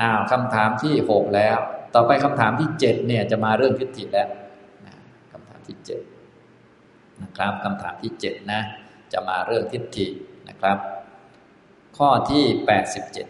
[0.00, 1.58] อ้าวคำถามที่หกแล้ว
[1.94, 4.28] ต่อไปคำถามที่เจ็ดเนี่ยจะมาเรื่องทิฏฐิแล้ว
[5.32, 6.00] คำถามที่เจ็ด
[7.22, 8.60] นะครับคำถามที่เจ็ดนะ
[9.12, 10.06] จะมาเรื่องทิฏฐิ
[10.48, 10.78] นะครับ
[11.96, 13.26] ข้อที่แปดสิบเจ็ด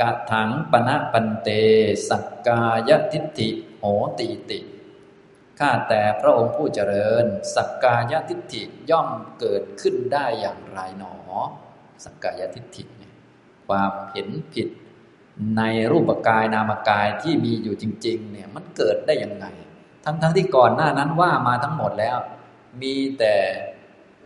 [0.00, 1.48] กะถังปณะปันเต
[2.08, 3.48] สักกายทิฏฐิ
[3.78, 3.84] โห
[4.18, 4.60] ติติ
[5.58, 7.24] ข้าแต่พระองค์ผู้เจริญ
[7.54, 9.08] สักกายทิฏฐิย่อม
[9.40, 11.14] เกิดขึ้นได้อย่างไรหนอ
[12.04, 12.84] สักกายทิฏฐิ
[13.66, 14.68] ความเห็นผิด
[15.56, 19.46] ในรูปกายนามกายที่มีอยู่จริง ๆ เนี่ยมันเกิดได้ยังไง
[20.04, 22.18] ทั้งๆทที่ก่อนหน้านั้นว่ามาทั้งหมดแล้ว
[22.82, 23.34] มีแต่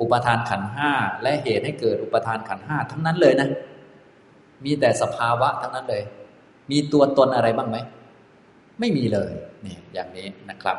[0.01, 3.48] อุปทานขันห้าและเหตุให้เกิดอุปทานขันห้าทั้งนั้นเลยนะ
[4.65, 6.03] มีแต่สภาวะทั้งนั้นเลย
[6.70, 7.77] มีตัวตนอะไรบ้างไหม
[8.81, 9.31] ไม่มีเลย
[9.67, 10.77] นี่อย่างนี้นะครับ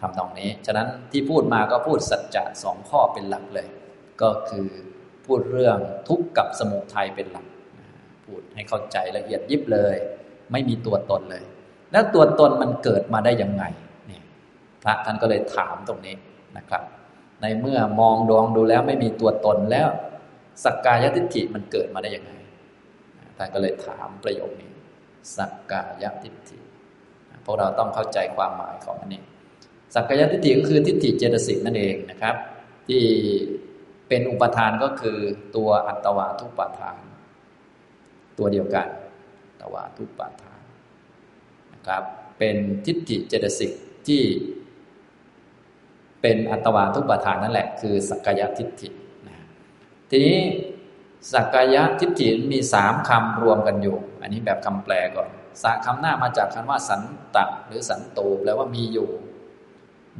[0.00, 3.68] ทำตรงนี้ ฉะนั้นที่พูดมาก็พูดสัจจะสองข้อเป็นหลักเลย
[4.22, 4.68] ก็คือ
[5.26, 5.78] พูดเรื่อง
[6.08, 7.46] ทุกข์กับสมุทัยเป็นหลัก
[8.24, 9.96] พูดให้เข้าใจละเอียดยิบเลย
[10.52, 11.44] ไม่มีตัวตนเลย
[11.92, 13.64] แล้วตัวตนมันเกิดมาได้ยังไง
[14.06, 14.22] เนี่ย
[14.82, 16.16] พระท่านก็เลยถามตรงนี้
[16.56, 16.82] นะครับ
[17.40, 19.88] ในเมื่อมองดวงดูแล้วไม่มีตัวตนแล้ว
[20.64, 22.32] สักกายทิฏฐิมันเกิดมาได้ยังไง
[23.36, 24.70] ท่านก็เลยถามประโยคนี้
[25.36, 26.58] สักกายทิฏฐิ
[27.44, 29.22] พวกเราต้องเข้าใจความหมายของอันนี้
[29.94, 32.34] สักกายทิฏฐิก็คือทิฏฐิเจตสิกนั่นเองนะครับ
[32.88, 33.02] ที่
[34.08, 35.18] เป็นอุปทานก็คือ
[35.56, 36.96] ตัวอัตวาทุปาทาน
[38.42, 38.88] ตัวเดียวกัน
[39.60, 40.60] ตวาทุปาทาน
[41.72, 42.02] นะครับ
[42.38, 43.72] เป็นทิฏฐิเจตสิก
[44.06, 44.22] ที่
[46.20, 48.88] เป็นอัตวาทุปาทานนั่นแหละ คือสักกายทิฏฐิ
[49.26, 49.36] นะ
[50.10, 50.38] ทีนี้
[51.32, 55.28] สักกายทิฏฐิมีสามคำรวมกันอยู่ อันนี้แบบคำแปลก่อน
[55.62, 57.02] สคำหน้ามาจากคำว่าสัน
[57.34, 59.08] ตะหรือสันโตแปลว่ามีอยู่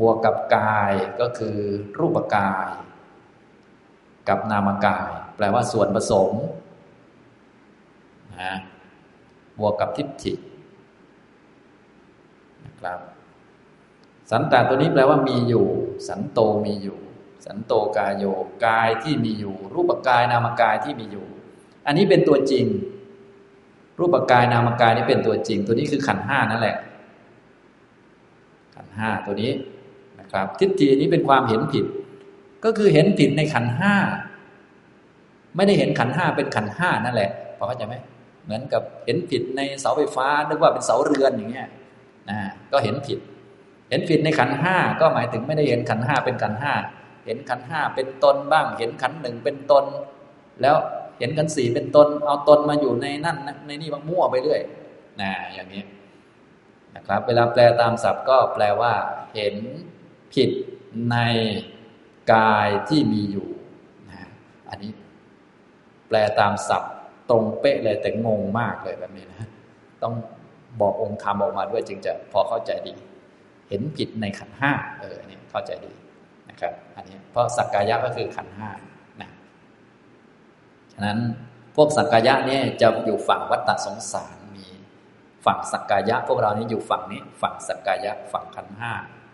[0.01, 1.57] บวกกับกายก็คือ
[1.99, 2.69] รูปกาย
[4.29, 6.33] กับนามกาย แปลว่าส่วนผสม
[8.41, 8.53] นะ
[9.59, 10.33] บวกกับทิฏฐิ
[12.65, 12.99] นะครับ
[14.31, 15.67] สันตะตัวนี้แปลว่ามีอยู่
[16.09, 16.99] สันโตมีอยู่
[17.47, 18.25] สันโตกายโย
[18.67, 21.27] กายที่มีอยู่ รูปกายนามกายที่มีอยู่
[21.87, 22.65] อันนี้เป็นตัวจริง
[23.99, 26.77] รูปกายนามกายนี่เป็นตัวจริง ตัวนี้คือขันห้านั่นแหละ
[28.75, 29.53] ขันห้าตัวนี้
[30.21, 31.85] นะครับ ทิฏฐินี้เป็นความเห็นผิด
[32.65, 33.95] ก็คือเห็นผิดในขันห้า
[35.57, 37.95] ไม่ได้เห็นขันห้าเป็นขันห้านั่นแหละพอเข้าใจไหม
[38.45, 41.69] เหมือนกับเห็นผิดในเสาไฟฟ้านึกว่าเป็นเสาเรือนอย่างเงี้ย
[42.31, 42.39] นะ
[42.73, 43.19] ก็เห็นผิด
[43.91, 46.75] เห็นผิดในขันห้าก็หมายถึงไม่ได้เห็นขันห้าเป็นขันห้า
[47.27, 49.85] เห็นขันห้าเป็นตนบ้าง เห็นขันหนึ่งเป็นตน
[50.63, 50.77] แล้ว
[51.19, 53.37] เห็นขันสี่เป็นตน เอาตนมาอยู่ในนั่น
[53.67, 54.61] ในนี่บางมั่วไปเรื่อย
[55.21, 55.83] นะอย่างนี้
[56.97, 58.95] นะครับ เวลาแปลตามศัพท์ก็แปลว่า
[59.35, 59.55] เห็น
[60.35, 60.51] ผิด
[61.11, 61.17] ใน
[62.33, 63.49] กายที่มีอยู่
[64.11, 64.19] นะ
[64.69, 64.91] อันนี้
[66.09, 66.93] แปลตามศัพท์
[67.31, 69.49] ตรงเป๊ะเลยแต่งงมากเลยแบบนี้นะ
[70.03, 70.15] ต้อง
[70.81, 72.95] บอกองค์ธรรมออกมาด้วยจึงจะพอเข้าใจดี
[73.69, 75.93] เห็นผิดในขันห้าเออเนี่ยเข้าใจดี
[76.49, 78.71] นะครับ อันนี้เพราะสักกายะก็คือขันห้า
[79.21, 79.31] นะ
[80.93, 81.19] ฉะนั้น
[81.77, 84.67] พวกสักกายะเนี่ยจะอยู่ฝั่งวัฏสงสารมี
[85.47, 88.93] ฝั่งสักกายะ พวกเรานี้อยู่ฝั่งนี้ ฝั่งสักกายะฝั่งขันห้า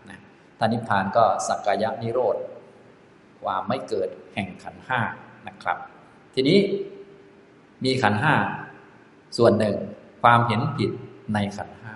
[0.09, 0.19] นะ
[0.57, 2.37] ท่านิพพานก็สักกายะนิโรธ
[3.43, 4.99] ความไม่เกิดแห่งขันห้า
[5.47, 5.77] นะครับ
[6.35, 6.59] ทีนี้
[7.83, 8.35] มีขันห้า
[9.37, 9.75] ส่วนหนึ่ง
[10.21, 10.91] ความเห็นผิด
[11.33, 11.95] ในขันห้า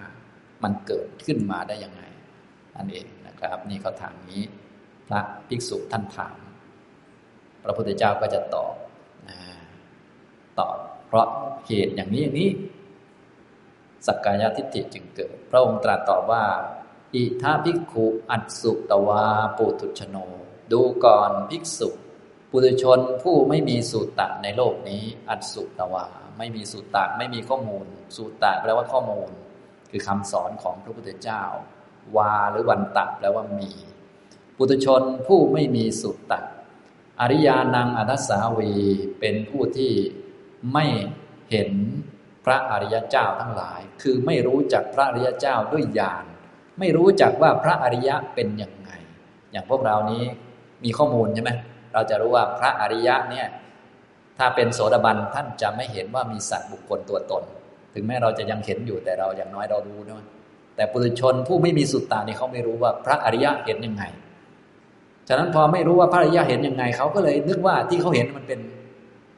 [0.64, 2.02] มันเกิดขึ้นมาได้ยังไง
[2.76, 4.44] นั่นเองนะครับ นี่เขาถามนี้
[5.08, 6.38] พระภิกษุท่านถาม
[7.64, 8.74] พระพุทธเจ้าก็จะตอบ
[9.30, 9.38] นะ
[10.60, 10.78] ตอบ
[11.08, 11.28] เพราะ
[11.68, 12.52] เหตุอย่างนี้อย่างนี้
[14.08, 16.44] สักกายทิฏฐิจึงเกิด พระองค์ตรัสตอบว่า
[17.16, 19.26] อิทาภิกขุอัตสุตวา
[19.58, 20.18] ปุถุชโน
[20.72, 21.90] ดูก่อนภิกษุ
[22.56, 26.06] ปุถุชนผู้ไม่มีสุตตะในโลกนี้ อัตสุตวา
[26.38, 29.30] ไม่มีสุตตะไม่มีข้อมูลสุตตะแปลว่าข้อมูล
[29.92, 31.44] คือคำสอนของพระพุทธเจ้า
[32.18, 33.72] วาหรือวันตะแปลว่ามี
[34.58, 36.40] ปุถุชนผู้ไม่มีสุตตะ
[37.22, 38.72] อริยานังอัตสาวี
[39.20, 39.94] เป็นผู้ที่
[40.74, 40.86] ไม่
[41.50, 41.72] เห็น
[42.46, 46.26] พระอริยเจ้าทั้งหลาย คือไม่รู้จักพระอริยเจ้าด้วยญาณ
[46.80, 48.92] ไม่รู้จักว่าพระอริยะเป็นยังไง
[49.52, 50.24] อย่างพวกเรานี้
[50.84, 51.54] มีข้อมูลใช่ไหม
[51.94, 53.48] เราจะรู้ว่าพระอริยะเนี่ย
[54.38, 57.44] ถ้าเป็นโสดาบันท่านจะไม่เห็นว่ามีสัตว์บุคคลตัวตน
[57.94, 60.24] ถึงแม้เราจะยังเห็นอยู่แต่เราอย่างน้อยเรารู้นะ
[60.76, 64.04] แต่ปุถุชนผู้ไม่มีสุตตานี่เขาไม่รู้ว่าพระอริยะเห็นยังไง
[65.28, 68.60] ฉะนั้นพอไม่รู้ว่าพระอริยะเห็นยังไงเขาก็เลยนึกว่าที่เขาเห็นมันเป็น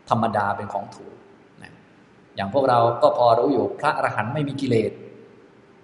[0.09, 1.15] ธรรมดาเป็นของถูก
[1.63, 1.73] นะ
[2.35, 4.91] อย่างพวกเราก็พอรู้อยู่พระอรหันต์ไม่มีกิเลส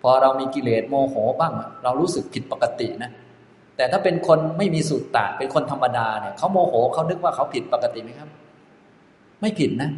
[0.02, 1.54] พอเรามีกิเลสโมโหบ้าง
[1.84, 3.12] เรารู้สึกผิดปกตินะ
[3.82, 8.30] แต่ถ้าเป็นคนไม่มีสุตตะเป็นคนธรรมดาเนี่ยเขาโมโหเขานึกว่าเขาผิดปกติไหมครับ
[9.42, 9.90] ไม่ผิดนะ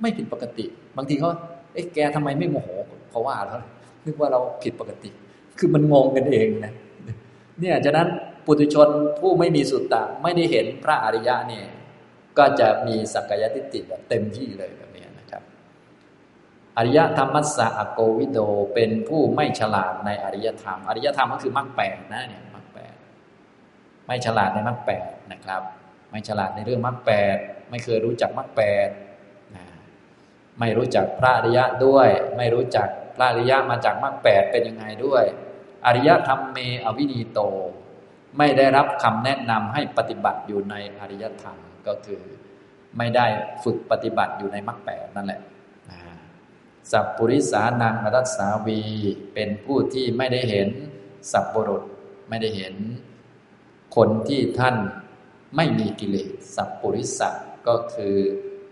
[0.00, 0.64] ไม่ผิดปกติ
[0.96, 1.28] บางทีเขา
[1.74, 2.68] เอ๊ะแกทำไมไม่โมโห
[3.10, 3.60] เพราะว่าแล้ว
[4.06, 5.10] นึกว่าเราผิดปกติ
[5.58, 6.72] คือมันงงกันเองนะ
[7.60, 8.08] เนี่ยฉะนั้น
[8.46, 8.88] ปุถุชน
[9.20, 11.66] ผู้ไม่มีสุตตะไม่ได้เห็นพระอริยะเนี่ย
[12.38, 15.42] ก็จะมีสักกายทิฏฐิแบบเต็มที่เลยแบบนี้นะครับ
[16.76, 18.38] อริยธรรมัสสะอโกวิโด
[18.74, 22.42] เป็นผู้ไม่ฉลาดในอริยธรรม อริยธรรมก็คือมรรคแปดนะเนี่ย
[24.06, 25.62] ไม่ฉลาดในมรรคแปดนะครับ
[26.10, 27.36] ไม่ฉลาดในเรื่องมรรคแปด
[27.70, 28.88] ไม่เคยรู้จักมรรคแปด
[30.60, 35.24] ไม่รู้จักพระอริยะด้วย ไม่รู้จักพระอริยะมาจากมรรคแปดเป็นยังไงด้วย
[35.86, 37.40] อริยธรรมเมอวินีโต
[38.38, 42.22] ไม่ได้รับคำแนะนำให้ปฏิบัติอยู่ในอริยธรรมก็คือ
[42.98, 43.26] ไม่ได้
[43.64, 45.40] ฝึกปฏิบัติอยู่ในมรรคแปดนั่นแหละ
[46.92, 48.80] สัพปุริสานังรัตสาวี
[49.34, 50.68] เป็นผู้ที่ไม่ได้เห็น
[51.32, 51.82] สัพปรุษ
[52.28, 52.74] ไม่ได้เห็น
[53.96, 54.76] คนที่ท่าน
[55.56, 57.30] ไม่มีกิเลสสัพปุริสะ
[57.68, 58.16] ก็คือ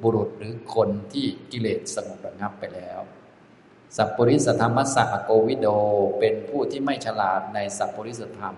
[0.02, 3.00] บุรุษหรือคนที่กิเลสสงบระงับไปแล้ว
[3.96, 5.68] สัพปริสธรรมสักโกวิโด
[6.18, 8.54] เป็นผู้ที่ไม่ฉลาดในสัพปริสธรรม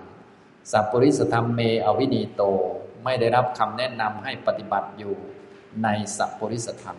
[0.72, 2.42] สัพปริสธรรมเมอวินีโต
[3.04, 5.14] ไม่ได้รับคำแนะนำให้ปฏิบัติอยู่
[5.82, 5.88] ใน
[6.18, 6.98] สัพปริสธรรม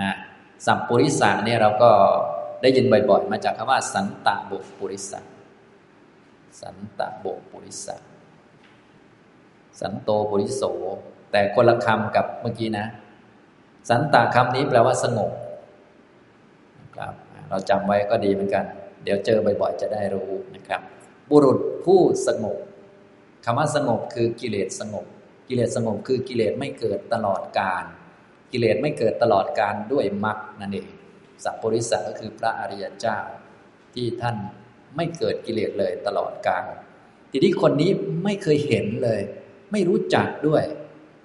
[0.00, 0.16] นะ
[0.66, 1.90] สัพปริสะเนี่ยเราก็
[2.62, 5.20] ได้ยินบ่อยๆ มาจากคำว่าสันตะบุปริสะ
[6.60, 7.96] สันตะบุปุริสะ
[9.80, 10.62] สันโตปุริโส
[11.32, 12.86] แต่คนละคำกับเมื่อกี้นะ
[13.88, 15.30] สันตะคำนี้แปลว่าสงบ
[16.96, 17.14] ครับ
[17.48, 18.64] เราจำไว้ก็ดีเหมือนกัน
[19.04, 20.80] เดี๋ยวเจอบ่อยๆจะได้รู้นะครับ
[21.30, 22.58] บุรุษผู้สงบ
[23.44, 25.06] คำว่าสงบคือกิเลสสงบ
[25.48, 27.84] กิเลสสงบคือกิเลสไม่เกิดตลอดกาล
[28.52, 30.88] กิเลสไม่เกิดตลอดการด้วยมรรคนั่นเอง
[31.44, 33.18] สัพปริสัก็คือพระอริยเจ้า
[33.94, 34.36] ที่ท่าน
[34.96, 36.64] ไม่เกิดกิเลสเลยตลอดกาล
[37.30, 37.90] ทีนี้คนนี้
[38.24, 39.20] ไม่เคยเห็นเลย
[39.72, 40.62] ไม่รู้จักด้วย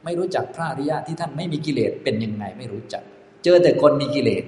[0.05, 3.03] ไม่รู้จักพระอริยะที่ท่านไม่มีกิเลสเป็นยังไงไม่รู้จัก
[3.43, 4.43] เจอแต่คนมีกิเลส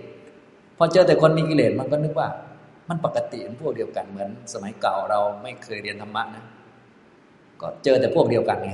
[0.78, 2.30] พอเจอแต่คนมีกิเลสมันก็นึกว่า
[2.90, 6.44] มันปกติเป็นพวกเดียวกันเหมือน สมัยเก่าเราไม่เคยเรียนธรรมะนะ
[7.62, 8.74] ก็เจอแต่พวกเดียวกันไง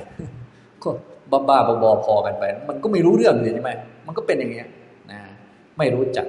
[0.84, 0.89] ก็
[1.31, 3.72] บ้าบ้าบอพอกันไป มันก็ไม่รู้เรื่องเลยใช่ไหม
[4.06, 4.68] มันก็เป็นอย่างเงี้ย
[5.12, 5.19] นะ
[5.78, 6.25] ไม่รู้จัก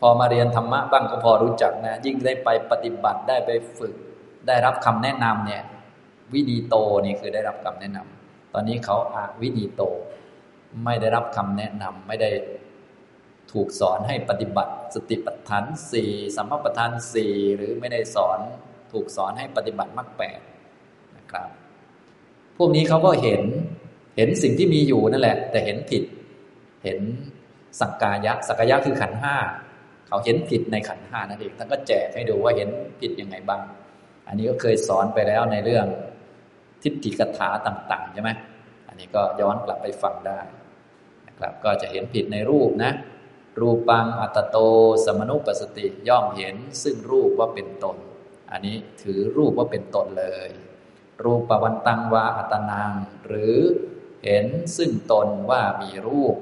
[0.00, 3.94] พอมาเรียนธรรมะบ้างก็พอรู้จักนะ ยิ่งได้ไปปฏิบัติได้ไปฝึก
[4.46, 5.62] ได้รับคำแนะนำเนี่ย
[6.34, 9.82] วิดีโตนี่คือได้รับคำแนะนำอนนี้เขาอาวินีโต
[10.84, 12.30] ไม่ได้รับคำแนะนำไม่ได้
[13.52, 18.38] ถูกสอนให้ปฏิบัติ สติปัฏฐานสี่สัมมาปัฏฐานสี่หรือไม่ได้สอน
[18.92, 20.40] ถูกสอนให้ปฏิบัติมรรคแปด
[21.16, 21.48] นะครับ
[22.58, 23.42] พวกนี้เขาก็เห็น
[24.16, 26.04] เห็นสิ่งที่มีอยู่นั่นแหละ แต่เห็นผิด
[26.84, 26.98] เห็น
[27.80, 29.36] สักกายะสักกายะคือขันห้า
[30.06, 32.68] เขาเห็นผิดในขันห้านั่นเองท่านก็แจกให้ดูว่าเห็น
[33.00, 33.62] ผิดยังไงบ้าง
[34.28, 35.86] อันนี้ก็เคยสอนไปแล้วในเรื่อง
[36.82, 38.30] ทิฏฐิกถาต่าง ๆ ใช่ไหม
[38.88, 40.40] อันนี้ก็ย้อนกลับไปฟังได้
[41.28, 42.92] นะครับ ก็จะเห็นผิดในรูปนะ
[43.60, 44.56] รูปังอัตโต
[45.04, 47.96] สมนุปสติย่อมเห็นซึ่งรูปว่าเป็นตน
[48.52, 50.50] อันนี้ถือรูปว่าเป็นตนเลย
[51.24, 52.92] รูปปวันตังวาอัตนัง
[53.26, 53.56] หรือ
[54.24, 56.34] เห็นซึ่งตนว่ามีรูป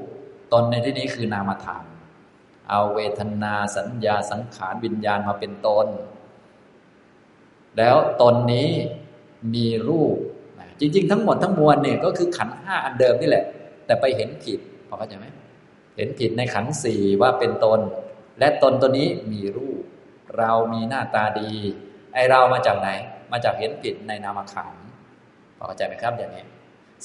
[0.52, 1.82] ตนในที่นี้คือนามธรรม
[2.70, 5.86] เอาเวทนาสัญญาสังขารวิญญาณมาเป็นตน
[7.78, 8.70] แล้วตนนี้
[9.54, 10.14] มีรูป
[10.80, 13.44] จริง ๆ ทั้งหมดทั้งมวลเนี่ยก็คือขันห้าอันเดิมนี่แหละ
[13.86, 15.26] แต่ไปเห็นผิดพอเข้าใจไหม
[15.96, 17.80] เห็นผิดในขันสี่ว่าเป็นตน
[18.38, 19.82] และตนตัวนี้มีรูป
[20.38, 21.52] เรามีหน้าตาดี
[22.14, 22.88] ไอเรามาจากไหน
[23.32, 24.74] มาจากเห็นผิดในนามขัน
[25.56, 26.44] พอเข้าใจไหมครับอย่างนี้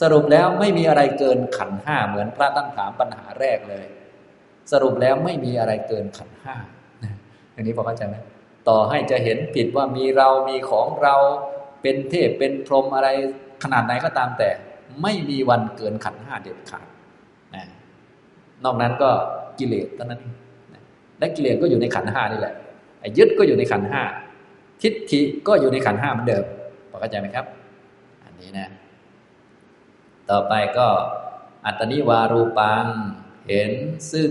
[0.02, 3.86] สรุปแล้วไม่มีอะไรเกินขันห้าเหมือนพระตั้งถามปัญหาแรกเลย
[4.72, 6.56] สรุปแล้วไม่มีอะไรเกินขันห้า
[7.54, 8.16] อย่างนี้พอเข้าใจไหม
[8.70, 11.16] ต่อให้จะเห็นผิดว่ามีเรามีของเรา
[11.82, 13.10] เป็นเทพเป็นพรหมอะไร
[13.64, 14.50] ขนาดไหนก็ตามแต่
[15.02, 16.88] ไม่มีวันเกินขันห้าเด็ดขาด
[17.56, 17.66] นะ
[18.64, 19.10] นอกนั้นก็
[19.60, 20.22] กิเลสเท่านั้น
[21.20, 22.54] และกิเลสก็อยู่ในขันห้านี่แหละ
[23.00, 24.02] ไอ้ยึดก็อยู่ในขันห้า
[24.82, 26.46] ทิฏฐิก็อยู่ในขันห้าเหมือนเดิม
[26.90, 27.46] พอเข้าใจไหมครับ
[28.26, 28.70] อันนี้นะ
[30.30, 30.88] ต่อไปก็
[31.66, 32.86] อัตนิวารูปัง
[33.48, 33.72] เห็น
[34.12, 34.30] ซึ่ง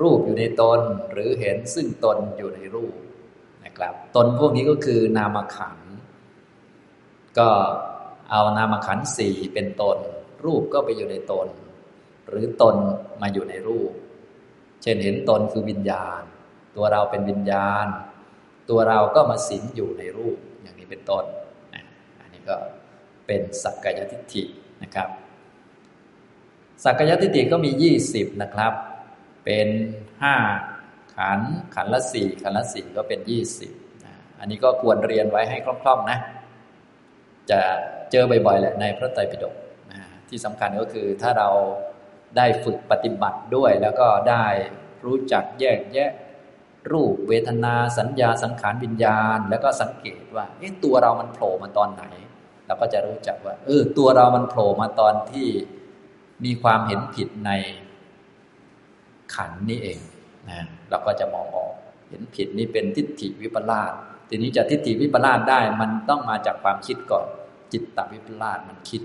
[0.00, 0.80] รูปอยู่ในตน
[1.12, 2.94] หรือเห็นซึ่งตนอยู่ในรูป
[3.64, 5.78] นะครับตนพวกนี้ก็คือนามขัน
[7.38, 7.48] ก็
[8.30, 9.98] เอานามขันสี่เป็นตน
[10.44, 11.48] รูปก็ไปอยู่ในตน
[12.28, 12.76] หรือตน
[13.22, 13.90] มาอยู่ในรูป
[14.82, 16.22] เช่นเห็นตนคือวิญญาณ
[16.76, 17.86] ตัวเราเป็นวิญญาณ
[18.70, 21.24] ตัวเราก็มาสิงอยู่ในรูปอย่างนี้เป็นต้น
[22.20, 22.56] อันนี้ก็
[23.26, 24.42] เป็นสักกายทิฏฐิ
[24.82, 25.08] นะครับ
[26.84, 28.72] สักกายทิฏฐิก็มียี่สิบนะครับ
[29.44, 29.68] เป็น
[30.22, 30.36] ห้า
[31.14, 31.40] ขัน
[31.74, 33.72] ขันละสี่ขันละสี่ก็เป็นยี่สิบ
[34.38, 36.18] อันนี้ก็ควรเรียนไว้ให้คล่องๆนะ
[37.50, 37.60] จะ
[38.10, 39.54] เจอบ่อยๆแหละในพระไตรปิฎก
[40.28, 41.48] ที่สำคัญก็คือถ้าเรา
[42.36, 44.46] ได้ฝึกปฏิบัติด้วย แล้วก็ได้
[45.04, 46.10] รู้จักแยกแยะ
[46.92, 52.04] รูปเวทนาสัญญาสังขารวิญญาณ แล้วก็สังเกตว่าเอ๊ะตัวเรามันโผล่มาตอนไหน
[52.66, 55.48] เราก็จะรู้จักว่าเออตัวเรามันโผล่มาตอนที่
[56.44, 57.50] มีความเห็นผิดใน
[59.34, 59.98] ขันนี้เอง
[60.50, 60.58] นะ
[60.90, 61.72] เราก็จะมองออก
[62.08, 63.92] เห็นผิดนี่เป็นทิฏฐิวิปลาส
[64.28, 67.26] ทีนี้จะทิฏฐิวิปลาสได้ มันต้องมาจากความคิดก่อน
[67.72, 69.02] จิตตวิปลาสมันคิด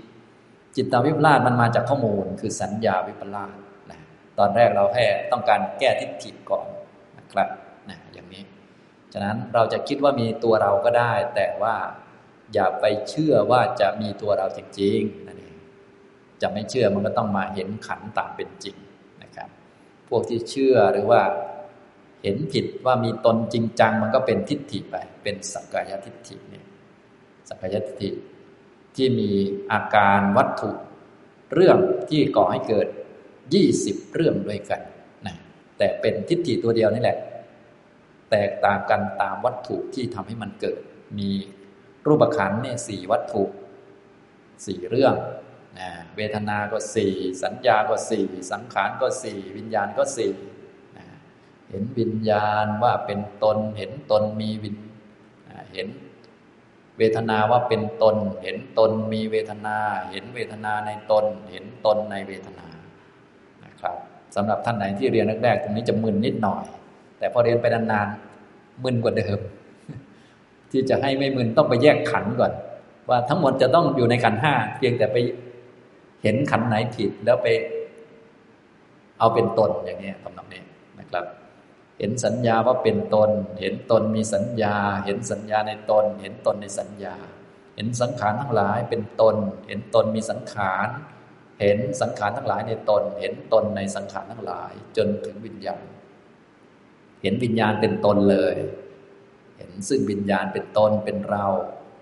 [0.76, 3.50] จิตตวิปลาสมันมาจากข้อมูล คือสัญญาวิปลาส
[3.90, 4.00] นะ
[4.38, 6.66] ตอนแรกเราแค่ต้องการแก้ทิฏฐิก่อน
[7.18, 7.48] นะครับ
[7.88, 8.42] นะอย่างนี้
[9.12, 11.76] ฉะนั้นเราจะคิดว่ามีตัวเราก็ได้ แต่ว่า
[12.54, 15.56] อย่าไปเชื่อว่าจะมีตัวเราจริงๆนั่นเอง
[16.42, 18.76] จะไม่เชื่อมันก็ต้องมาเห็นขันตามเป็นจริง
[20.08, 21.22] พวกที่เชื่อหรือว่า
[22.22, 26.64] เห็นผิดว่ามีตนจริงจัง มันก็เป็นทิฏฐิไป เป็นสักกายทิฏฐิเนี่ย
[27.48, 28.10] สักกายทิฏฐิ
[28.96, 29.30] ที่มี
[29.72, 30.70] อาการวัตถุ
[31.54, 31.78] เรื่อง
[32.10, 32.88] ที่ก่อให้เกิด
[33.54, 34.80] ยี่สิบเรื่องด้วยกัน
[35.26, 35.36] นะ
[35.78, 37.18] แต่เป็นทิฏฐิตัวเดียวนี่แหละ
[38.30, 40.80] แตกต่างกันตามวัตถุที่ทำให้มันเกิด
[41.18, 41.30] มี
[42.06, 43.42] รูปขันเนี่ยสี่วัตถุ
[44.66, 45.14] สี่เรื่อง
[45.78, 50.32] นะเวทนาก็สี่สัญญาก็สี่สังขารก็สี่วิญญาณก็สี่
[50.96, 51.04] นะ
[51.70, 54.76] เห็นวิญญาณว่าเป็นตน เห็นตนมีวิญ
[55.74, 55.88] เห็น
[56.98, 59.76] เวทนาว่าเป็นตน เห็นตนมีเวทนา
[60.10, 62.66] เห็นเวทนาในตน เห็นตนในเวทนา
[63.64, 63.96] นะครับ
[64.36, 66.64] สำหรับท่านไหนที่เรียนแรกๆตรงนี้จะมึนนิดหน่อย
[67.18, 69.38] แต่พอเรียนไปนานๆมึนกว่าเดิม
[70.70, 72.52] ที่จะให้ไม่มึนต้องไปแยกขันก่อน
[73.08, 75.16] ว่าทั้งหมดจะต้องอยู่ในขันห้าเพียงแต่ไป
[76.22, 77.46] เห็นขันไหนผิดแล้วไป
[79.18, 80.62] เอาเป็นตนอย่างนี้ทำนองนี้
[80.98, 81.24] นะครับ
[81.98, 87.16] เห็นสัญญาว่าเป็นตน เห็นตนมีสัญญา เห็นสัญญาในตน เห็นตนในสัญญา
[87.74, 90.88] เห็นสังขารทั้งหลายเป็นตน เห็นตนมีสังขาร
[91.60, 95.84] เห็นสังขารทั้งหลายในตน เห็นตนในสังขารทั้งหลาย จนถึงวิญญาณ
[97.22, 98.56] เห็นวิญญาณเป็นตนเลย
[99.56, 101.46] เห็นซึ่งวิญญาณเป็นตนเป็นเรา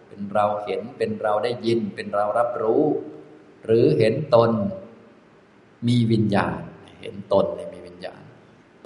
[0.09, 2.85] เป็นเราเห็นเป็นเราได้ยิน เป็นเรารับรู้
[3.67, 4.51] หรือเห็นตน
[5.89, 6.59] มีวิญญาณ
[7.01, 7.45] เห็นตน
[7.75, 8.21] มีวิญญาณ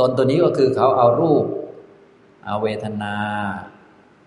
[0.01, 1.45] ตนตัวนี้ก็คือเขาเอารูป
[2.47, 3.15] เอาเวทนา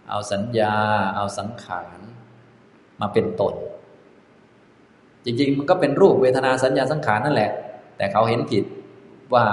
[0.10, 0.76] เอาสัญญา
[1.16, 2.00] เอาสังขาร
[3.02, 3.56] มาเป็นตน
[5.26, 7.52] จริงๆ มันก็เป็นรูปเวทนาสัญญาสังขารนั่นแหละ
[7.98, 8.64] แต่เขาเห็นผิด
[9.34, 9.46] ว่า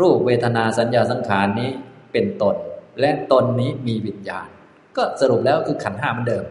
[0.00, 1.70] รูปเวทนาสัญญาสังขารนี้
[2.12, 2.56] เป็นตน
[3.00, 4.48] และตนนี้มีวิญญาณ
[4.96, 6.44] ก็สรุปแล้วคือขันห้ามือนเดิม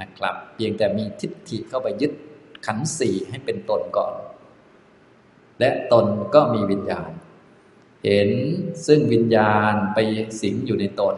[0.00, 2.12] นะครับ เพียงแต่มีทิฏฐิเข้าไปยึด
[2.66, 4.14] ขันสี่ให้เป็นตนก่อน
[5.60, 7.10] และตนก็มีวิญญาณ
[8.04, 8.30] เห็น
[8.86, 9.98] ซึ่งวิญญาณไป
[10.42, 11.16] สิงอยู่ในตน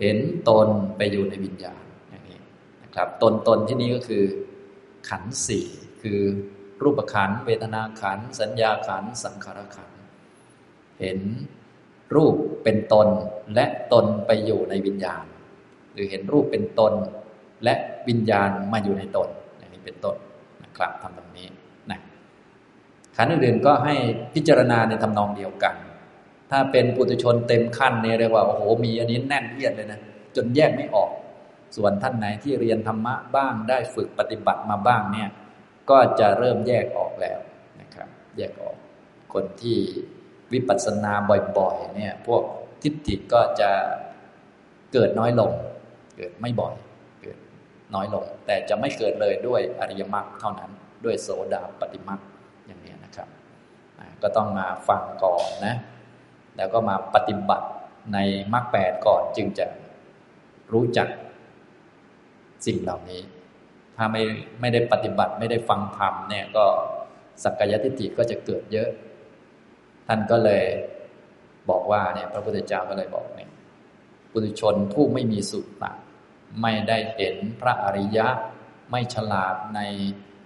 [0.00, 0.18] เห็น
[0.48, 2.40] ตนไปอยู่ในวิญญาณอย่างนี้
[2.82, 4.24] นะครับตนตนที่นี้ก็คือ
[5.08, 5.66] ขันสี่
[6.02, 6.20] คือ
[6.82, 9.90] รูปขันเวทนาขันสัญญาขันสังขารขัน
[11.00, 11.20] เห็น
[12.14, 13.08] รูปเป็นตน
[13.54, 15.24] และตนไปอยู่ในวิญญาณ
[15.92, 16.92] หรือเห็นรูปเป็นตน
[17.64, 17.74] และ
[18.08, 20.16] วิญญาณมาอยู่ในตนอย่างนี้เป็นต้น
[20.78, 21.48] ครับทำตรงนี้
[21.90, 22.00] นะ
[23.16, 23.94] ขันอื่นๆก็ให้
[24.34, 25.74] พิจารณาในทำนองเดียวกัน
[26.50, 30.00] ถ้าเป็นปุถุชนเต็มขั้นเนี่ยเรียกว่าโอ้โหมีอันนี้แน่นเอียดเลยนะ
[30.36, 31.10] จนแยกไม่ออก
[31.76, 35.28] ส่วนท่านไหนที่เรียนธรรมะบ้างได้ฝึกปฏิบัติมาบ้างเนี่ย
[35.90, 37.38] ก็จะเริ่มแยกออกแล้ว
[37.80, 38.76] นะครับ แยกออก
[39.32, 39.78] คนที่
[40.52, 41.12] วิปัสสนา
[41.58, 42.42] บ่อยๆเนี่ยพวก
[42.82, 43.70] ทิฏฐิก็จะ
[44.92, 45.52] เกิดน้อยลง
[46.16, 46.74] เกิดไม่บ่อย
[47.94, 50.70] น้อยลง แต่จะไม่เกิดเลยด้วยอริยมรรคเท่านั้น
[51.04, 52.20] ด้วยโสดาปฏิมรรค
[52.66, 53.28] อย่างนี้นะครับ
[54.22, 55.76] ก็ต้องมาฟังก่อนนะ
[56.56, 57.66] แล้วก็มาปฏิบัติ
[58.14, 58.18] ใน
[58.52, 59.66] มรรคแปดก่อนจึงจะ
[60.72, 61.08] รู้จัก
[62.66, 63.22] สิ่งเหล่านี้
[63.96, 64.22] ถ้าไม่
[64.60, 66.64] ไม่ได้ปฏิบัติไม่ได้ฟังธรรมเนี่ยก็
[67.42, 68.88] สักกายทิฏฐิก็จะเกิดเยอะ
[70.06, 70.64] ท่านก็เลย
[71.70, 73.50] บอกว่าเนี่ยพระพุทธเจ้าก็เลยบอกเนี่ย
[74.32, 75.92] ปุถุชนผู้ไม่มีสุตตะ
[76.62, 78.28] ไม่ได้เห็นพระอริยะ
[78.90, 79.80] ไม่ฉลาดใน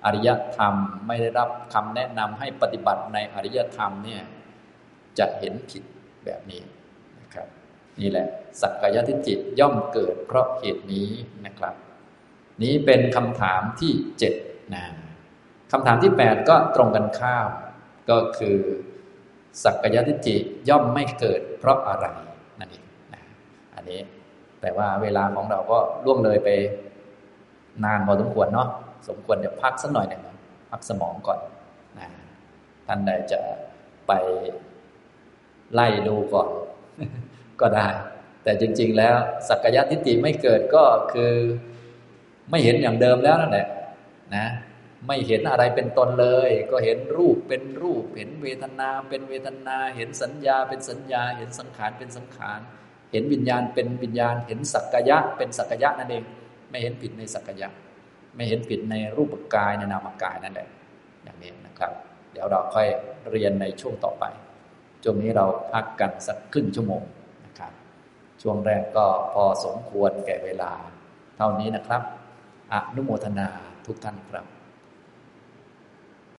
[0.05, 0.75] อริยธรรม
[1.07, 4.23] ไม่ได้รับคำแนะนำให้ปฏิบัติในอริยธรรมเนี่ย
[5.19, 5.83] จะเห็นผิด
[6.25, 6.63] แบบนี้
[7.21, 7.49] นะครับ
[8.01, 8.27] นี่แหละ
[8.61, 11.09] สักกายทิฏฐิย่อมเกิดเพราะเหตุนี้
[11.47, 11.75] นะครับ
[12.63, 14.35] นี้เป็นคำถามที่เจ็ด
[14.75, 14.85] นะ
[15.73, 17.49] คำถามที่แปดก็ตรงกันข้าม
[18.11, 18.59] ก็คือ
[19.65, 20.37] สักกายทิฏฐิ
[20.69, 22.07] ย่อมไม่เกิดเพราะอะไร
[22.59, 23.23] นั่นเองนะ
[23.75, 24.01] อันนี้
[24.63, 26.49] แต่ว่าเวลาของเราก็ล่วงเลยไป
[27.85, 28.69] นานพอสมควรเนาะ
[29.09, 30.23] สมควรจะพักสักหน่อยหนึ่ง
[30.71, 31.39] พักสมองก่อน
[31.99, 32.09] นะ
[32.87, 33.41] ท่านใดจะ
[34.07, 34.13] ไป
[35.75, 36.49] ไล่ดูก่อน
[37.61, 37.89] ก็ได้
[38.43, 39.17] แต่จริง ๆ แล้ว
[39.49, 41.35] สักกายทิฏฐิไม่เกิดก็คือ
[42.51, 43.67] ไม่เห็นอย่างเดิมแล้วนั่นแหละ
[44.37, 44.47] นะ
[45.07, 52.61] ไม่เห็นอะไรเป็นตนเลย ก็เห็นรูปเป็นรูป เห็นเวทนาเป็นเวทนา เห็นสัญญาเป็นสัญญา เห็นสังขารเป็นสังขาร
[53.13, 56.25] เห็นวิญญาณเป็นวิญญาณ เห็นสักกายะเป็นสักกายะนั่นเอง
[56.71, 57.69] ไม่เห็นผิดในสักกายะ
[58.35, 60.69] ไม่เห็นผิดในรูปกายในนามกายนั่นแหละ
[61.25, 61.93] อย่างนี้นะครับ
[62.33, 62.89] เดี๋ยวเราค่อย
[63.31, 64.25] เรียนในช่วงต่อไป
[65.03, 67.03] ช่วงนี้เราพักกันสักครึ่งชั่วโมง
[67.47, 67.73] นะครับ
[68.43, 70.73] ช่วงแรกก็พอสมควรแก่เวลา
[71.37, 72.03] เท่านี้นะครับ
[72.73, 73.49] อนุโมทนา
[73.87, 74.47] ทุกท่านครับ